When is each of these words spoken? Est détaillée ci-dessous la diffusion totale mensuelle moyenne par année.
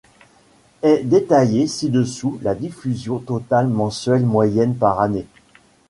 Est 0.81 1.03
détaillée 1.03 1.67
ci-dessous 1.67 2.39
la 2.41 2.55
diffusion 2.55 3.19
totale 3.19 3.67
mensuelle 3.67 4.25
moyenne 4.25 4.73
par 4.75 4.99
année. 4.99 5.27